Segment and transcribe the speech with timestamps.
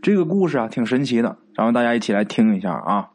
[0.00, 3.10] 这个故事啊挺神奇的，咱们大家一起来听一下啊。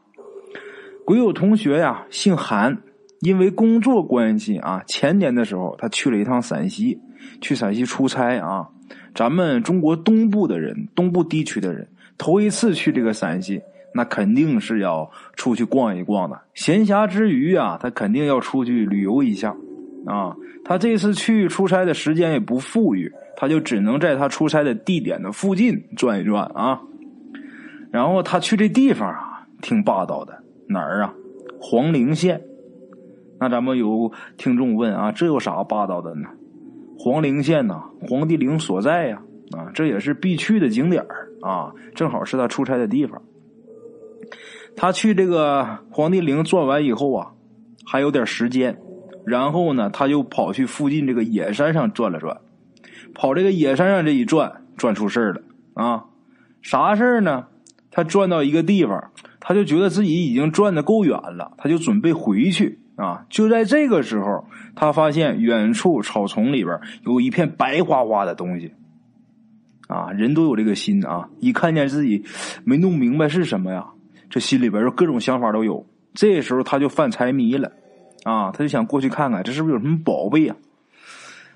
[1.05, 2.77] 鬼友同学呀，姓韩，
[3.21, 6.99] 因为工作关系啊，前年的时候他去了一趟陕西，
[7.39, 8.67] 去陕西出差啊。
[9.15, 13.61] 咱们中国东部的人，东部地区的人，头一次去这个陕西，
[13.93, 16.41] 那肯定是要出去逛一逛的。
[16.53, 19.55] 闲暇之余啊，他肯定要出去旅游一下
[20.05, 20.35] 啊。
[20.65, 26.81] 他这次去出差的时间也不富裕，他就只能在他出差的地点的附近转一转啊。
[27.91, 30.33] 然后他去这地方啊，挺霸道的。
[30.67, 31.13] 哪儿啊？
[31.59, 32.41] 黄陵县。
[33.39, 36.29] 那咱们有听众问啊，这有啥霸道的呢？
[36.97, 41.05] 黄陵县呐，黄帝陵所在呀，啊，这也是必去的景点
[41.41, 43.21] 啊，正好是他出差的地方。
[44.77, 47.33] 他去这个黄帝陵转完以后啊，
[47.85, 48.77] 还有点时间，
[49.25, 52.37] 然后呢，他就跑去附近这个野山上转了转。
[53.13, 55.41] 跑这个野山上这一转，转出事了
[55.73, 56.05] 啊！
[56.61, 57.47] 啥事呢？
[57.91, 59.11] 他转到一个地方。
[59.45, 63.25] 他就觉得自己已经转的够远了，他就准备回去啊！
[63.29, 68.73] 就在这个时候，他发现远处草丛里边有一片白花花的东西。
[69.89, 71.27] 啊，人都有这个心啊！
[71.41, 72.23] 一看见自己
[72.63, 73.85] 没弄明白是什么呀，
[74.29, 75.85] 这心里边就各种想法都有。
[76.13, 77.69] 这时候他就犯财迷了，
[78.23, 80.55] 啊，他就想过去看看这是不是有什么宝贝啊？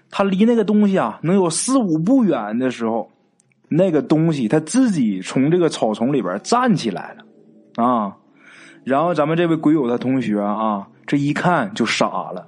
[0.09, 3.09] 他离那个东西啊能有四五步远的时候，
[3.69, 7.83] 那个东西他自己从这个草丛里边站起来了。
[7.83, 8.17] 啊，
[8.83, 12.47] 然后咱们这位鬼友的同学啊，这一看就傻了。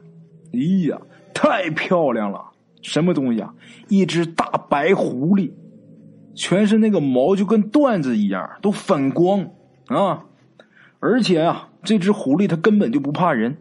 [0.53, 0.99] 哎呀，
[1.33, 2.43] 太漂亮了！
[2.81, 3.53] 什么东西啊？
[3.87, 5.51] 一只大白狐狸，
[6.33, 9.47] 全身那个毛就跟缎子一样，都反光
[9.87, 10.25] 啊！
[10.99, 13.57] 而且啊，这只狐狸它根本就不怕人。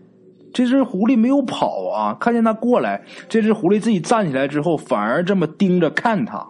[0.53, 6.49] 这只狐狸没有跑啊，看见他过来，这只狐狸自己站起来之后，反而这么盯着看他。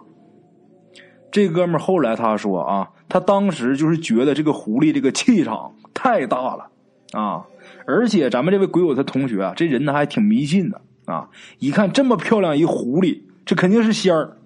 [1.31, 2.89] 这哥们后来他说啊。
[3.11, 6.69] 他当时就是觉得这个狐狸这个气场太大了
[7.13, 7.47] 啊！
[7.87, 11.27] 而且咱们这位鬼友他同学啊，这人呢还挺迷信的啊！
[11.57, 14.37] 一看这么漂亮一狐狸，这肯定是仙儿，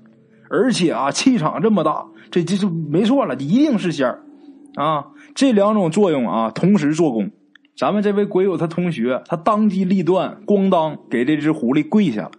[0.50, 4.24] 而且啊气场这么大，这这就没错了，一定是仙儿
[4.76, 5.08] 啊！
[5.36, 7.32] 这两种作用啊同时做功，
[7.76, 12.30] 咱们这位鬼友他同学他当机立断，咣当给这只狐狸跪下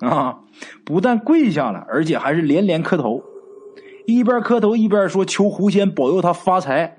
[0.00, 0.40] 了啊！
[0.84, 3.22] 不但跪下了，而且还是连连磕头。
[4.06, 6.98] 一边磕头一边说：“求狐仙保佑他发财。”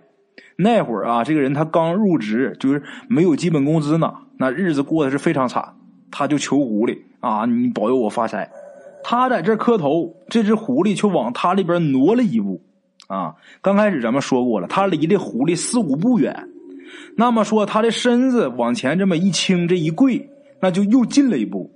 [0.58, 5.76] 那会儿啊，这个人他刚入职，就是没有基本工资呢，那日子过得是非常惨。
[6.10, 8.50] 他就求狐狸啊：“你保佑我发财。”
[9.04, 12.62] 他在这磕头，这只狐狸却往他那边挪了一步。
[13.08, 16.50] 啊，刚开始咱们说过了，他离这狐狸四五步远。
[17.16, 20.30] 那么说，他的身子往前这么一倾，这一跪，
[20.62, 21.72] 那就又近了一步。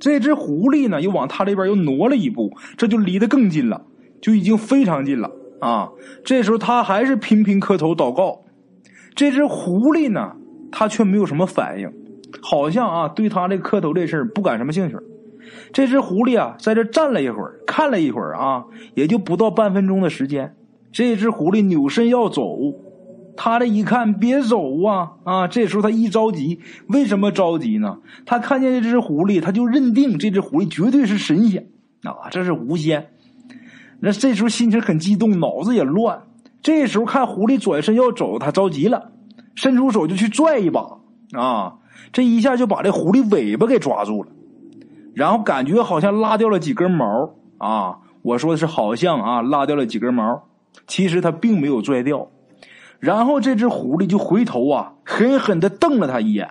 [0.00, 3.86] 这只狐狸呢，又往他这边又挪了一步，这就离得更近了。
[4.20, 5.28] 就已经非常近了
[5.60, 5.90] 啊！
[6.24, 8.40] 这时候他还是频频磕头祷告，
[9.16, 10.36] 这只狐狸呢，
[10.70, 11.92] 他却没有什么反应，
[12.40, 14.96] 好像啊对他这磕头这事儿不感什么兴趣。
[15.72, 18.64] 这只狐狸啊在这站了一会儿，看了一会儿啊，
[18.94, 20.54] 也就不到半分钟的时间。
[20.92, 22.44] 这只狐狸扭身要走，
[23.36, 25.48] 他这一看别走啊啊！
[25.48, 27.98] 这时候他一着急，为什么着急呢？
[28.26, 31.68] 他看见这只狐狸，他就认定这只狐狸绝对是神仙
[32.02, 33.08] 啊，这是狐仙。
[34.00, 36.22] 那这时候心情很激动，脑子也乱。
[36.62, 39.12] 这时候看狐狸转身要走，他着急了，
[39.54, 40.98] 伸出手就去拽一把
[41.32, 41.74] 啊！
[42.12, 44.30] 这一下就把这狐狸尾巴给抓住了，
[45.14, 47.98] 然后感觉好像拉掉了几根毛啊！
[48.22, 50.42] 我说的是好像啊，拉掉了几根毛，
[50.86, 52.28] 其实他并没有拽掉。
[53.02, 56.48] 然后这只狐狸就回头啊，狠狠的瞪了他一眼。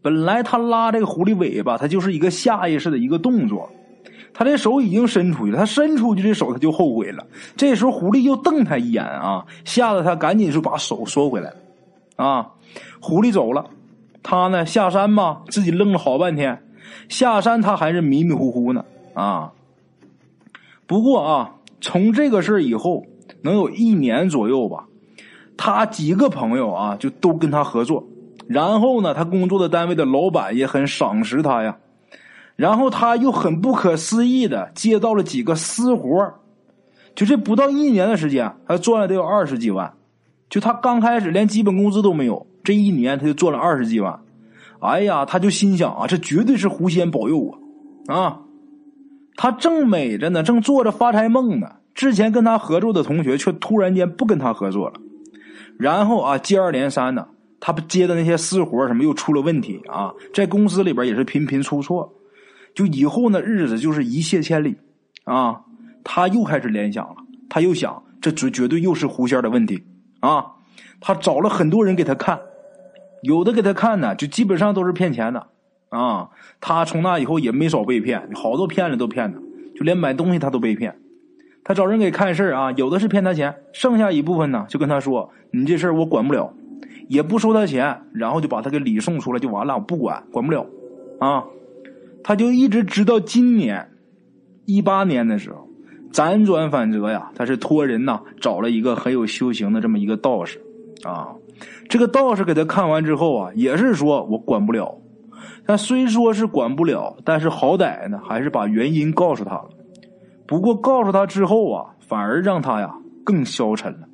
[0.00, 3.68] 本来他拉这个狐狸尾巴，他就是一个下意识的一个动作。
[4.32, 7.26] 他这手已经伸出去了，他伸出去这手他就后悔了。
[7.54, 11.56] 这时候狐狸又瞪他一眼啊，吓得他赶紧就把手缩回来了。
[12.16, 12.52] 啊，
[12.98, 13.66] 狐狸走了，
[14.22, 16.62] 他呢下山嘛，自己愣了好半天。
[17.10, 19.52] 下山他还是迷迷糊糊呢啊。
[20.86, 23.04] 不过啊，从这个事以后，
[23.42, 24.86] 能有一年左右吧，
[25.62, 28.08] 他几个朋友啊就都跟他合作，
[28.48, 31.76] 然后呢，他工作的单位的老板也很赏识他呀。
[32.56, 36.32] 然后他又很不可思议的接到了几个私活
[37.14, 39.92] 就这不到一年的时间，他赚了得有二十几万。
[40.48, 44.18] 就他刚开始连基本工资都没有，这一年他就赚了二十几万。
[44.80, 47.58] 哎呀，他就心想啊，这绝对是狐仙保佑我
[48.06, 48.40] 啊！
[49.36, 51.72] 他正美着呢，正做着发财梦呢。
[51.94, 54.94] 之前跟他合作的同学却突然间不跟他合作了，
[55.80, 57.26] 然后啊，接二连三的，
[57.58, 62.14] 他接的那些私活什么又出了问题啊，在公司里边也是频频出错。
[62.74, 64.76] 就以后呢，日子就是一泻千里，
[65.24, 65.62] 啊，
[66.04, 67.16] 他又开始联想了，
[67.48, 69.82] 他又想这绝绝对又是狐仙的问题
[70.20, 70.44] 啊！
[71.00, 72.38] 他找了很多人给他看，
[73.22, 75.46] 有的给他看呢，就基本上都是骗钱的
[75.88, 76.28] 啊。
[76.60, 79.38] 他从那以后也没少被骗，好多骗子都骗他，
[79.74, 81.00] 就连买东西他都被骗。
[81.70, 86.52] 他找人给看事啊，有的是骗他钱，剩下一部分呢就跟他说：“你这事儿我管不了，
[87.06, 90.66] 也不收他钱。”然后就把他给礼送出来就完了，我不管，管不了
[91.20, 91.44] 啊。
[92.24, 93.88] 他就一直直到今年
[94.64, 95.68] 一八年的时候。
[96.12, 100.60] 辗转反侧呀，他是托人呐找了一个很有修行的这么一个道士，
[101.04, 101.36] 啊，
[101.88, 104.98] 这个道士给他看完之后啊，也是说我管不了，
[105.64, 109.68] 但虽说是管不了，但是好歹呢还是把原因告诉他了。
[110.50, 112.92] 不过告诉他之后啊，反而让他呀
[113.22, 114.08] 更消沉了。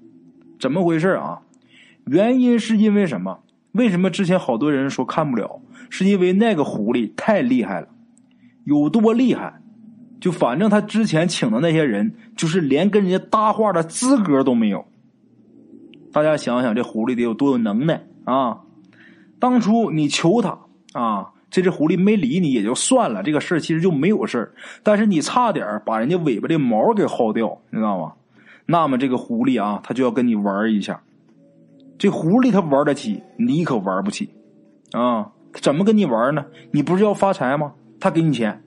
[0.61, 1.41] 怎么回事啊？
[2.05, 3.39] 原因是因为什么？
[3.73, 5.63] 为什么之前好多人说看不了？
[5.89, 7.89] 是因为那个狐狸太厉害了，
[8.65, 9.63] 有多厉害？
[10.21, 14.85] 就反正他之前请的那些人，就是连跟人家搭话的资格都没有。
[16.13, 18.61] 大家想想，这狐狸得有多有能耐啊！
[19.39, 20.59] 当初你求他
[20.93, 24.53] 啊，这只狐狸没理你也就算了，这个事儿其实就没有事儿。
[24.83, 28.13] 但是你差点把人家尾巴的毛给薅掉，你知道吗？
[28.67, 31.01] 那么这个狐狸啊，他就要跟你玩一下。
[31.99, 34.29] 这狐狸他玩得起，你可玩不起
[34.93, 35.31] 啊！
[35.55, 36.45] 怎么跟你玩呢？
[36.71, 37.73] 你不是要发财吗？
[37.99, 38.63] 他给你钱。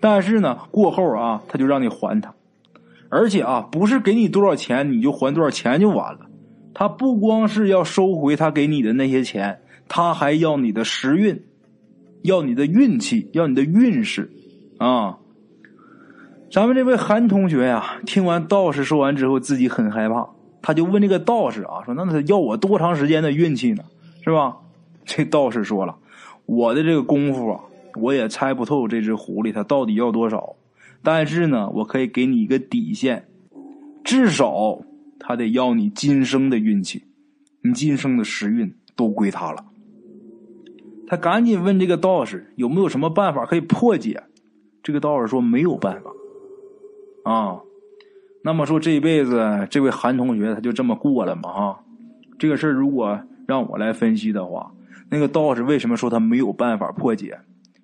[0.00, 2.34] 但是呢，过后啊，他就让你还他，
[3.08, 6.26] 而且啊，不是给你多少钱你就还多少钱就完了，
[6.74, 11.42] 他不光是要收回他给你的那些钱，他还要你的时运，
[12.22, 14.30] 要你的运气，要你的运势，
[14.78, 15.18] 啊！
[16.50, 20.28] 咱们这位韩同学呀，听完道士说完之后，自己很害怕，
[20.62, 23.84] 他就问这个道士啊，说那他要我多长时间的运气呢？
[24.22, 24.56] 是吧？
[25.04, 25.96] 这道士说了，
[26.46, 27.60] 我的这个功夫啊。
[27.94, 30.54] 我也猜不透这只狐狸它到底要多少，
[31.02, 33.26] 但是呢，我可以给你一个底线，
[34.04, 34.78] 至少
[35.18, 37.02] 他得要你今生的运气，
[37.62, 39.64] 你今生的时运都归他了。
[41.08, 44.22] 他赶紧问这个道士有没有什么办法可以破解，
[44.82, 46.10] 这个道士说没有办法。
[47.24, 47.60] 啊，
[48.42, 51.50] 那么说这一辈子这位韩同学他就这么过了吗？
[51.50, 51.80] 哈，
[52.38, 54.70] 这个事如果让我来分析的话，
[55.10, 57.38] 那个道士为什么说他没有办法破解？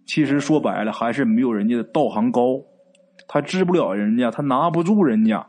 [0.07, 2.61] 其实说白了，还是没有人家的道行高，
[3.27, 5.47] 他治不了人家，他拿不住人家，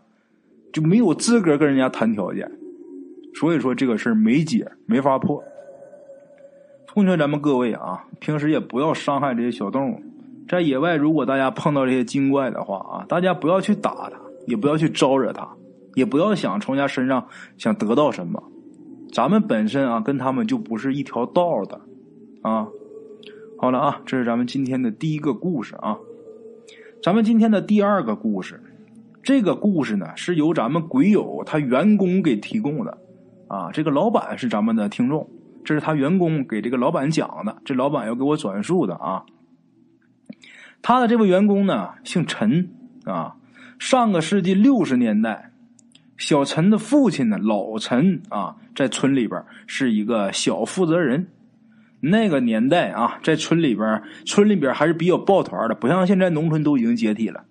[0.71, 2.49] 就没有资格跟人家谈条件。
[3.33, 5.43] 所以说这个事儿没解，没法破。
[6.95, 10.01] 奉劝咱们各位啊，平时也不要伤害这些小动物。
[10.47, 14.13] 在野外，如果大家碰到这些精怪的话啊，大家不要去打它，
[14.47, 15.45] 也不要去招惹它，
[15.95, 17.27] 也不要想从人家身上
[17.57, 18.41] 想得到什么。
[19.11, 21.81] 咱们本身啊，跟他们就不是一条道的
[22.43, 22.69] 啊。
[23.57, 25.97] 好了啊，这是咱们今天的第一个故事啊。
[27.03, 28.63] 咱们今天的第二个故事，
[29.21, 32.97] 这个故事呢是由咱们鬼友他员工给提供的
[33.49, 33.69] 啊。
[33.73, 35.29] 这个老板是咱们的听众，
[35.65, 39.25] 这是他员工给这个老板讲的，这老板要给我转述的啊。
[40.81, 42.69] 他的这位员工呢姓陈
[43.03, 43.35] 啊，
[43.79, 45.51] 上个世纪六十年代，
[46.17, 51.27] 小陈的父亲呢老陈啊，在村里边是一个小负责人。
[52.01, 57.43] 那个年代啊，在村里边，村里边还是比较抱团的，不像现在农村都已经解体了，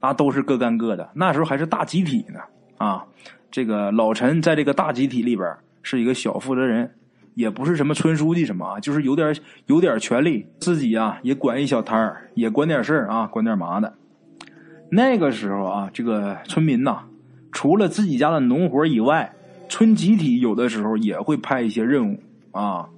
[0.00, 1.10] 那都是各干各的。
[1.14, 2.38] 那时候还是大集体呢
[2.78, 3.04] 啊！
[3.50, 6.94] 这个老陈在这个大集体里边是一个小负责人，
[7.40, 9.34] 也不是什么村书记什么啊，就是有点
[9.66, 13.94] 有点权利，自己啊也管一小摊儿，也管点事儿啊，管点麻的。
[14.90, 16.98] 那个时候啊，这个村民呐，
[17.50, 19.32] 除了自己家的农活以外，
[19.68, 22.18] 村集体有的时候也会派一些任务
[22.52, 22.88] 啊。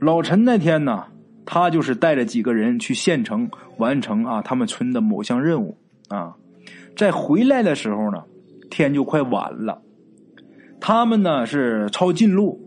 [0.00, 1.04] 老陈那天呢，
[1.44, 5.76] 他就是带着几个人去县城完成啊他们村的某项任务
[6.08, 6.34] 啊，
[6.96, 8.22] 在回来的时候呢，
[8.70, 9.80] 天就快晚了。
[10.80, 12.60] 他们呢是抄近路，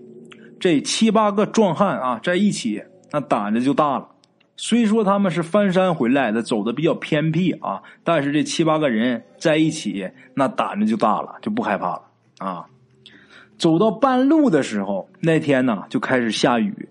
[0.59, 4.07] 这七八个壮汉啊在一起，那胆子就大了。
[4.55, 12.01] 虽说他们是翻山回来的，走的比较偏僻啊，但是这七八个人在一起，那胆子就大了，就不害怕了
[12.39, 12.65] 啊。
[13.57, 16.89] 走到半路的时候，那天呢就开始下雨。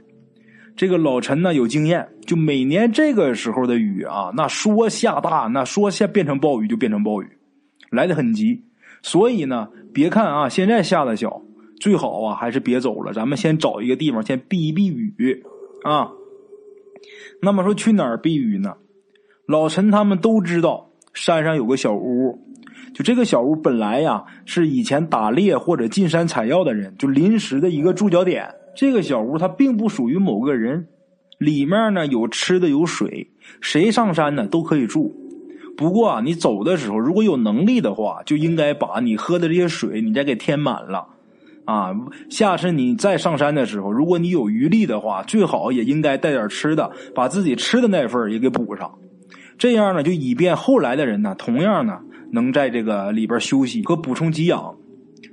[0.77, 7.29] 这个老陈呢有经验，就每年这个时候的雨啊，那说下大，那说下变成暴雨就变成暴雨，
[7.91, 8.63] 来的很急。
[9.03, 11.43] 所以呢，别看啊现在下的小，
[11.81, 15.43] 最好啊还是别走了，咱们先找一个地方先避一避雨
[15.85, 16.11] 啊。
[17.43, 18.75] 那么说去哪儿避雨呢？
[19.47, 22.39] 老陈他们都知道山上有个小屋，
[22.95, 28.49] 就这个小屋本来呀是以前打猎或者进山采药的人就临时的一个驻脚点。
[28.75, 30.89] 这个小屋它并不属于某个人，
[31.39, 33.31] 里面呢有吃的有水，
[33.61, 35.15] 谁上山呢都可以住。
[35.77, 41.07] 不过啊，你走的时候如果有能力的话，就应该把你喝的这些水你再给填满了。
[41.67, 41.95] 啊，
[42.31, 48.99] 下次你再上山的时候，如果你有余力的话，最好也应该带点吃的，把自己吃的那份也给补上。
[49.59, 51.99] 这样呢，就以便后来的人呢，同样呢，
[52.33, 54.75] 能在这个里边休息和补充给养。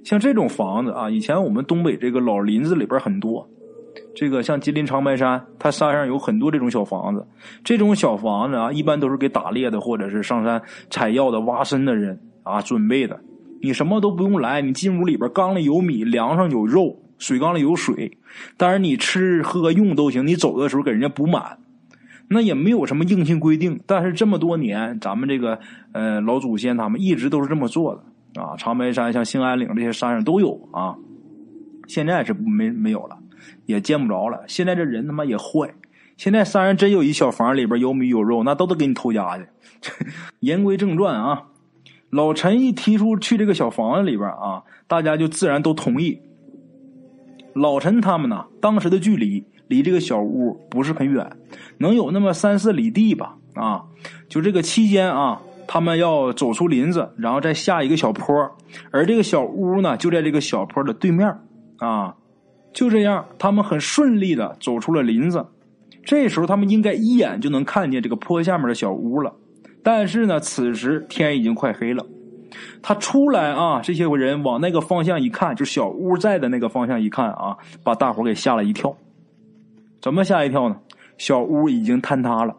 [0.03, 3.47] 像这种房子啊，以前我们东北这个老林子里边很多。
[4.15, 7.27] 这个像吉林长白山，它山上有很多这种小房子。
[7.63, 13.19] 这种小房子啊，一般都是给打猎的或者是上山采药的、挖参的人啊准备的。
[13.65, 18.17] 你什么都不用来，你进屋里边，缸里有米，粮上有肉，水缸里有水，
[18.57, 20.27] 但是你吃喝用都行。
[20.27, 21.59] 你走的时候给人家补满，
[22.27, 23.79] 那也没有什么硬性规定。
[23.85, 25.57] 但是这么多年，咱们这个
[25.93, 28.57] 呃老祖先他们一直都是这么做的啊。
[28.57, 30.97] 长白山、像兴安岭这些山上都有啊，
[31.87, 33.17] 现在是没没有了，
[33.65, 34.43] 也见不着了。
[34.45, 35.73] 现在这人他妈也坏，
[36.17, 39.47] 现在山上真有一小房里边有米有肉，那都得给你偷家去。
[40.41, 41.43] 言归正传啊。
[42.13, 46.19] 老陈一提出去这个小房子里边啊，大家就自然都同意。
[47.55, 51.35] 老陈他们呢，当时的距离离这个小屋不是很远，
[51.79, 53.37] 能有那么三四里地吧？
[53.55, 53.85] 啊，
[54.29, 58.51] 就这个期间啊，他们要走出林子，然后再下一个小坡，
[58.91, 61.35] 而这个小屋呢，就在这个小坡的对面
[61.79, 62.15] 啊。
[62.73, 65.47] 就这样，他们很顺利的走出了林子。
[66.05, 69.33] 这时候，他们应该一眼就能看见这个坡下面的小屋了。
[69.83, 72.05] 但是呢，此时天已经快黑了。
[72.81, 78.95] 他出来啊，这些人往那个方向一看，就小屋在的那个方向一看啊，把大伙给吓了一跳。
[80.01, 80.77] 怎么吓一跳呢？
[81.17, 82.55] 小屋已经坍塌了，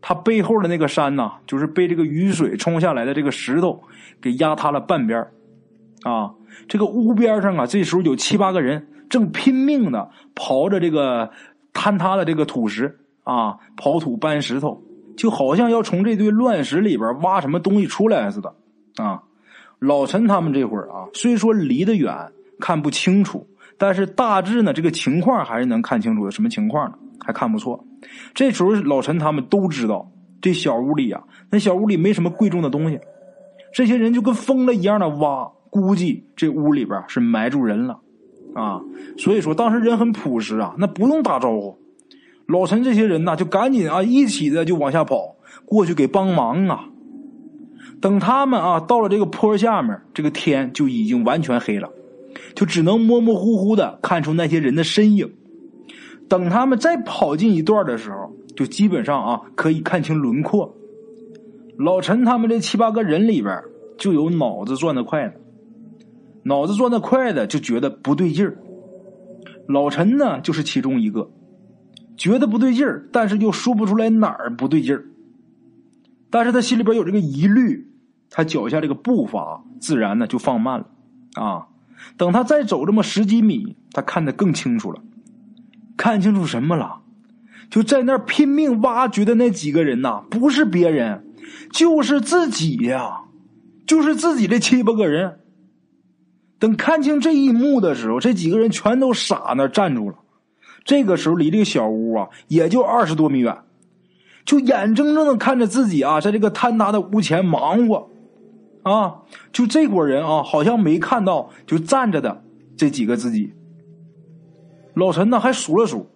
[0.00, 3.82] 他背后的那个山呐，就是被这个雨水冲下来的这个石头
[4.20, 5.26] 给压塌了半边
[6.02, 6.32] 啊，
[6.68, 11.30] 这个屋边上啊，这时候有七八个人正拼命的刨着这个
[11.72, 14.82] 坍塌的这个土石啊，刨土搬石头。
[15.20, 18.54] 就好像要从这堆乱石里边挖什么东西出来似的，
[18.96, 19.22] 啊！
[19.78, 23.46] 老陈他们这会儿啊，虽说离得远看不清楚，
[23.76, 26.30] 但是大致呢，这个情况还是能看清楚的。
[26.30, 26.96] 什么情况呢？
[27.22, 27.84] 还看不错。
[28.32, 30.10] 这时候老陈他们都知道，
[30.40, 32.98] 这小屋里啊，那小屋里没什么贵重的东西。
[33.74, 38.00] 这些人就跟疯了一样的挖，估计这屋里边是埋住人了，
[38.54, 38.80] 啊！
[39.18, 41.78] 所以说当时人很朴实啊，那不用打招呼。
[42.50, 46.86] 老陈这些人呐，就赶紧啊，一起的就往下跑，过去给帮忙啊。
[48.00, 51.88] 等他们啊到了这个坡下面，这个天就已经完全黑了，
[52.56, 55.32] 就只能模模糊糊的看出那些人的身影。
[56.28, 60.74] 等他们再跑进一段的时候，就基本上啊可以看清轮廓。
[61.78, 63.62] 老陈他们这七八个人里边，
[63.96, 65.34] 就有脑子转得快的，
[66.42, 68.58] 脑子转得快的就觉得不对劲儿。
[69.68, 71.30] 老陈呢，就是其中一个。
[72.20, 75.06] 觉得不对劲儿，但是又说不出来哪儿不对劲儿。
[76.28, 77.88] 但是他心里边有这个疑虑，
[78.28, 80.86] 他脚下这个步伐自然呢就放慢了。
[81.32, 81.68] 啊，
[82.18, 85.00] 等他再走这么十几米，他看得更清楚了。
[85.96, 87.00] 看清楚什么了？
[87.70, 91.24] 就在那儿拼命挖掘的那几个人呐，不是别人，
[91.72, 93.22] 就是自己呀，
[93.86, 95.40] 就是自己这七八个人。
[96.58, 100.16] 等看清这一幕的时候，这几个人全都傻那站住了。
[100.90, 103.56] 这个时候，离这个小屋啊，也就二十多米远，
[104.44, 108.10] 就眼睁睁的看着自己啊，在这个坍塌的屋前忙活，
[108.82, 109.18] 啊，
[109.52, 112.42] 就这伙人啊，好像没看到就站着的
[112.76, 113.52] 这几个自己。
[114.94, 116.08] 老陈呢，还数了数，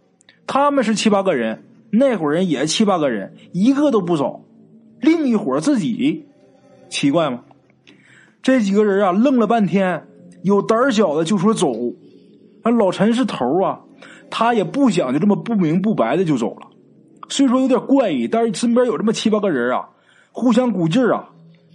[0.44, 1.62] 他们是七八个人，
[1.92, 4.40] 那伙人也七八个人，一个都不少。
[5.00, 6.26] 另一伙自己，
[6.88, 7.44] 奇怪吗？
[8.42, 10.04] 这几个人啊，愣了半天，
[10.42, 11.72] 有胆小的就说走，
[12.64, 13.82] 那老陈是头啊。
[14.36, 16.66] 他也不想就这么不明不白的就走了，
[17.28, 19.90] 虽说有点怪异，但是身边有这么七八个人啊，
[20.32, 21.30] 互相鼓劲儿啊，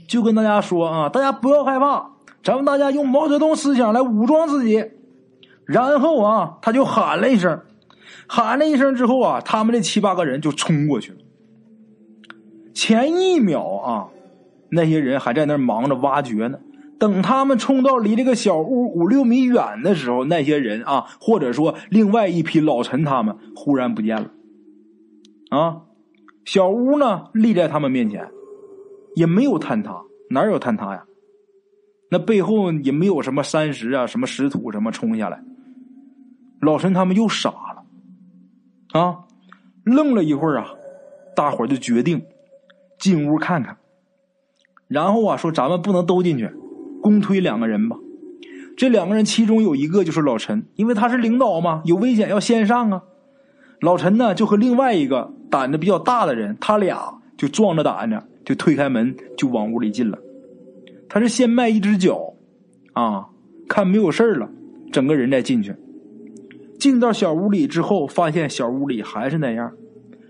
[0.09, 2.09] 就跟大家说啊，大家不要害怕，
[2.43, 4.83] 咱们大家用毛泽东思想来武装自己。
[5.63, 7.61] 然后啊，他就喊了一声，
[8.27, 11.17] 喊了一声之后啊，他们这七八个人就冲过去了。
[12.73, 14.07] 前一秒啊，
[14.69, 16.59] 那些人还在那忙着挖掘呢。
[16.99, 24.29] 等他们冲到离这个小屋五六米远的时候，那些人啊，或者说另外一批老陈，他们忽然不见了。
[25.49, 25.83] 啊，
[26.43, 28.29] 小屋呢立在他们面前，
[29.15, 31.05] 也没有坍塌，哪有坍塌呀？
[32.11, 35.41] 那背后也没有什么山石啊，什么石土什么冲下来。
[36.59, 39.19] 老陈他们又傻了，啊，
[39.85, 40.71] 愣了一会儿啊，
[41.35, 42.21] 大伙儿就决定
[42.97, 43.77] 进屋看看，
[44.89, 46.51] 然后啊说咱们不能都进去。
[47.01, 47.97] 公推两个人吧，
[48.77, 53.03] 这两个人其中有一个就是老陈，因为他是领导嘛，有危险要先上啊。
[53.81, 60.17] 老陈呢就和另外一个胆子比较大的人，他俩就壮着胆子就推开门就往屋里进了。
[61.07, 62.33] 他是先迈一只脚，
[62.93, 63.27] 啊，
[63.67, 64.49] 看没有事了，
[64.91, 65.75] 整个人再进去。
[66.77, 69.71] 进到小屋里之后，发现小屋里还是那样，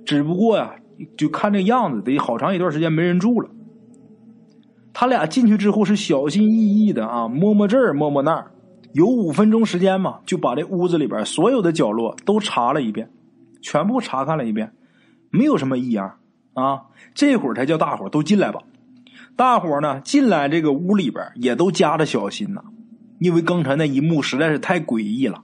[0.05, 0.75] 只不过呀，
[1.17, 3.49] 就看这样子，得好长一段时间没人住了。
[4.93, 8.51] 他俩进去之后是小心翼翼的啊，摸摸这儿摸摸那儿，
[8.93, 13.09] 有五分钟时间嘛，就把这屋子里边所有的角落都查了一遍，
[13.61, 14.73] 全部查看了一遍，
[15.29, 16.17] 没有什么异样
[16.53, 16.81] 啊。
[17.13, 18.59] 这会儿才叫大伙都进来吧。
[19.35, 22.61] 大伙呢进来这个屋里边也都加着小心呐，
[23.19, 25.41] 因为刚才那一幕实在是太诡异了。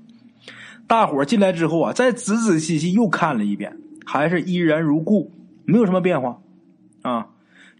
[0.87, 5.31] 大伙进来之后啊，再仔仔细细又看了一遍，还是依然如故，
[5.65, 6.39] 没有什么变化
[7.01, 7.27] 啊。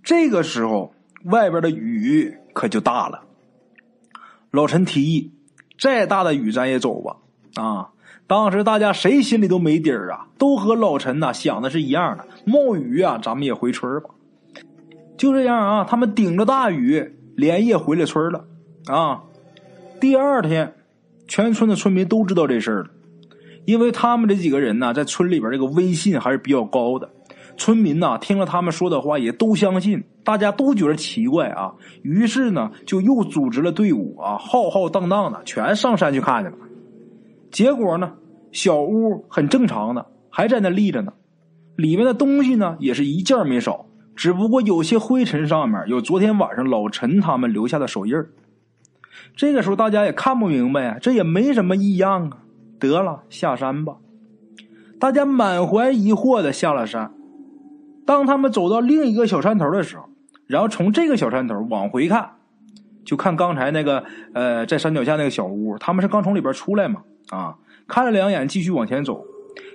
[0.03, 0.95] 这个时候，
[1.25, 3.22] 外边的雨可就大了。
[4.51, 5.32] 老陈提议
[5.79, 7.17] ：“再大的雨咱也走吧。”
[7.62, 7.89] 啊，
[8.27, 12.25] 当时大家谁心里都没底儿啊，都和老陈呐想的是一样的。
[12.46, 14.10] 冒雨啊，咱们也回村吧。
[15.17, 18.46] 就这样啊，他们顶着大雨连夜回了村了。
[18.88, 19.24] 啊，
[20.00, 20.75] 第二天，
[21.27, 22.89] 全村的村民都知道这事儿了。
[23.65, 27.10] 因为他们这几个人呢，在村里边这个威信还是比较高的，
[27.58, 36.56] 村民呢听了他们说的话也都相信，大家都觉得奇怪啊，于是呢就又组织了队伍啊，浩浩荡荡的全上山去看去了。
[37.52, 38.14] 结果呢，
[38.52, 41.14] 小屋很正常的还在那立着呢，
[41.76, 43.86] 里面的东西呢也是一件没少，
[44.16, 48.14] 只不过有些灰尘上面有昨天晚上老陈他们留下的手印
[49.36, 52.40] 这个时候大家也看不明白呀，这也没什么异样啊。
[52.78, 53.96] 得了，下山吧！
[55.00, 57.14] 大家满怀疑惑的下了山。
[58.06, 60.10] 当他们走到另一个小山头的时候，
[60.48, 62.30] 然后从这个小山头往回看，
[63.04, 65.78] 就看刚才那个呃，在山脚下那个小屋。
[65.80, 67.02] 他们是刚从里边出来嘛？
[67.30, 67.56] 啊，
[67.88, 69.26] 看了两眼，继续往前走。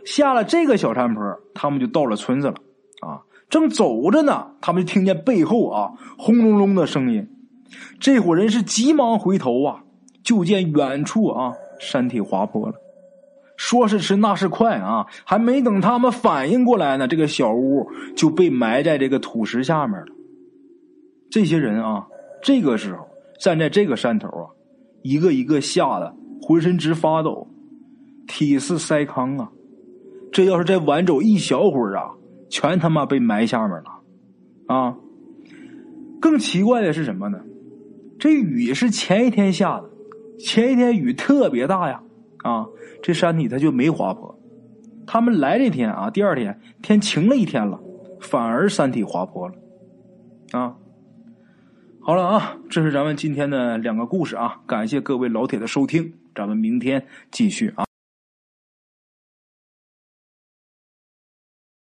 [0.04, 1.22] 下了这个小山坡，
[1.54, 2.54] 他们就到了村子了。
[3.00, 7.28] 啊，正走着呢，他们就听见背后啊轰隆隆的声音。
[7.98, 9.82] 这伙人是急忙回头啊，
[10.22, 12.74] 就见远处啊山体滑坡了。
[13.60, 15.06] 说是迟，那是快啊！
[15.22, 20.06] 还没等他们反应过来呢，这个小屋就被埋在这个土石下面了。
[21.30, 22.06] 这些人啊，
[22.42, 23.06] 这个时候
[23.38, 24.48] 站在这个山头啊，
[25.02, 27.48] 一个一个吓得浑身直发抖，
[28.26, 29.50] 体似筛糠啊！
[30.32, 32.14] 这要是再晚走一小会儿啊，
[32.48, 34.96] 全他妈被埋下面了啊！
[36.18, 37.38] 更奇怪的是什么呢？
[38.18, 39.90] 这雨是前一天下的，
[40.38, 42.02] 前一天雨特别大呀。
[42.42, 42.66] 啊，
[43.02, 44.38] 这山体它就没滑坡。
[45.06, 47.80] 他们来这天啊，第二天天晴了一天了，
[48.20, 49.54] 反而山体滑坡了。
[50.52, 50.76] 啊，
[52.00, 57.89] 好了啊，这是咱们今天的两个故事啊，感谢各位老铁的收听，咱们明天继续啊。